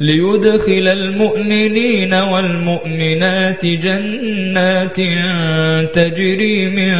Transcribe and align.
ليدخل 0.00 0.88
المؤمنين 0.88 2.14
والمؤمنات 2.14 3.66
جنات 3.66 4.96
تجري 5.94 6.66
من 6.68 6.94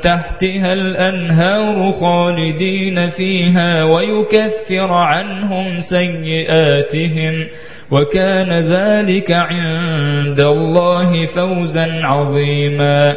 تحتها 0.00 0.72
الأنهار 0.72 1.92
خالدين 1.92 3.08
فيها 3.08 3.84
ويكفر 3.84 4.92
عنهم 4.92 5.78
سيئاتهم 5.78 7.46
وكان 7.90 8.48
ذلك 8.52 9.30
عند 9.30 10.40
الله 10.40 11.26
فوزا 11.26 12.06
عظيماً 12.06 13.16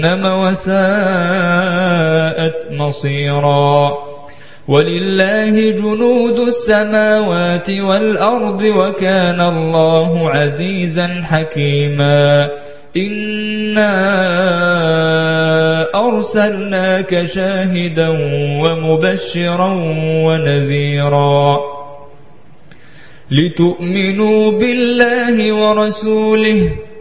جهنم 0.00 0.24
وساءت 0.26 2.54
مصيرا 2.72 3.68
ولله 4.68 5.70
جنود 5.70 6.38
السماوات 6.38 7.70
والأرض 7.70 8.62
وكان 8.62 9.40
الله 9.40 10.30
عزيزا 10.30 11.22
حكيما 11.24 12.50
إنا 12.96 13.86
أرسلناك 16.08 17.24
شاهدا 17.24 18.08
ومبشرا 18.62 19.72
ونذيرا 20.26 21.60
لتؤمنوا 23.30 24.50
بالله 24.50 25.52
ورسوله 25.52 26.70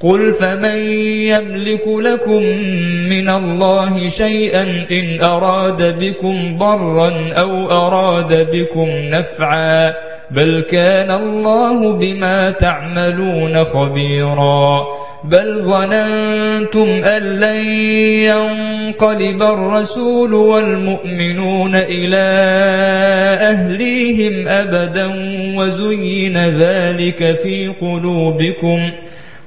قل 0.00 0.32
فمن 0.32 0.76
يملك 1.28 1.88
لكم 1.88 2.42
من 3.10 3.28
الله 3.28 4.08
شيئا 4.08 4.62
إن 4.90 5.20
أراد 5.22 5.98
بكم 5.98 6.56
ضرا 6.56 7.32
أو 7.38 7.70
أراد 7.86 8.46
بكم 8.50 8.88
نفعا 8.88 9.94
بل 10.30 10.64
كان 10.70 11.10
الله 11.10 11.92
بما 11.92 12.50
تعملون 12.50 13.64
خبيرا 13.64 14.86
بل 15.24 15.60
ظننتم 15.60 16.88
أن 16.88 17.22
لن 17.40 17.66
ينقلب 18.30 19.42
الرسول 19.42 20.34
والمؤمنون 20.34 21.74
إلى 21.76 22.26
أهليهم 23.50 24.48
أبدا 24.48 25.10
وزين 25.56 26.36
ذلك 26.48 27.36
في 27.36 27.72
قلوبكم 27.80 28.90
ۖ 28.90 28.92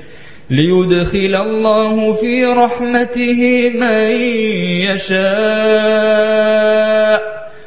ليدخل 0.51 1.35
الله 1.35 2.13
في 2.13 2.45
رحمته 2.45 3.69
من 3.75 4.11
يشاء 4.81 7.21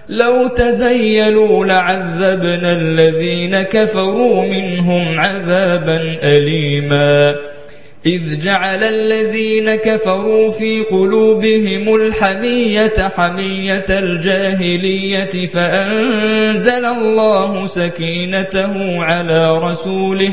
لو 0.08 0.46
تزيلوا 0.46 1.64
لعذبنا 1.66 2.72
الذين 2.72 3.62
كفروا 3.62 4.42
منهم 4.46 5.20
عذابا 5.20 6.00
أليما 6.22 7.34
إذ 8.06 8.38
جعل 8.40 8.84
الذين 8.84 9.74
كفروا 9.74 10.50
في 10.50 10.80
قلوبهم 10.82 11.94
الحمية 11.94 12.92
حمية 13.16 13.84
الجاهلية 13.90 15.46
فأنزل 15.46 16.84
الله 16.84 17.66
سكينته 17.66 19.02
على 19.04 19.58
رسوله 19.58 20.32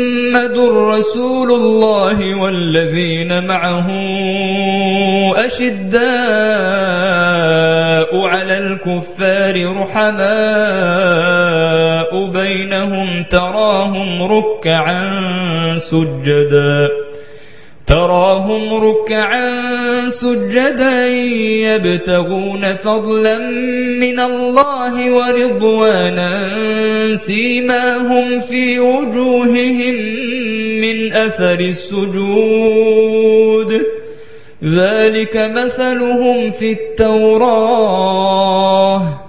محمد 0.31 0.57
رسول 0.95 1.49
الله 1.51 2.37
والذين 2.41 3.31
معه 3.47 3.87
أشداء 5.45 8.11
على 8.25 8.57
الكفار 8.57 9.77
رحماء 9.79 12.27
بينهم 12.29 13.23
تراهم 13.23 14.23
ركعا 14.23 15.21
سجداً 15.77 16.89
تراهم 17.87 18.83
ركعا 18.83 19.69
سجدا 20.09 21.07
يبتغون 21.49 22.75
فضلا 22.75 23.37
من 23.99 24.19
الله 24.19 25.11
ورضوانا 25.13 26.49
سيماهم 27.15 28.39
في 28.39 28.79
وجوههم 28.79 29.95
من 30.81 31.13
أثر 31.13 31.59
السجود 31.59 33.81
ذلك 34.63 35.37
مثلهم 35.55 36.51
في 36.51 36.71
التوراه 36.71 39.20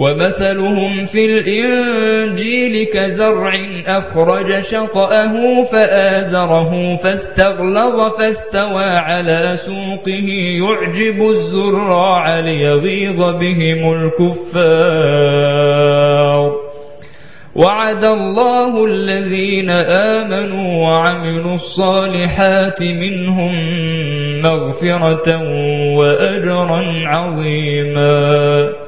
ومثلهم 0.00 1.06
في 1.06 1.24
الإنجيل 1.26 2.86
كزرع 2.86 3.52
أخرج 3.86 4.60
شطأه 4.62 5.62
فآزره 5.72 6.94
فاستغلظ 6.94 8.14
فاستوى 8.18 8.84
على 8.84 9.52
سوقه 9.54 10.26
يعجب 10.60 11.28
الزراع 11.30 12.40
ليغيظ 12.40 13.20
بهم 13.22 13.92
الكفار 13.92 16.56
وعد 17.56 18.04
الله 18.04 18.84
الذين 18.84 19.70
آمنوا 20.20 20.88
وعملوا 20.88 21.54
الصالحات 21.54 22.82
منهم 22.82 23.52
مغفرة 24.42 25.40
وأجرا 26.00 26.84
عظيماً 27.06 28.79